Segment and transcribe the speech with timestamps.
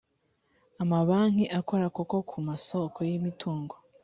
[0.83, 3.75] amabanki akora koko ku masoko y ‘imitungo.